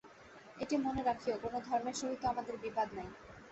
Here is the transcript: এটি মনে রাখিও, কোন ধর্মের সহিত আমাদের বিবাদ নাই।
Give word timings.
এটি 0.57 0.75
মনে 0.77 1.01
রাখিও, 1.03 1.35
কোন 1.43 1.53
ধর্মের 1.67 1.95
সহিত 2.01 2.21
আমাদের 2.31 2.55
বিবাদ 2.63 2.87
নাই। 2.97 3.09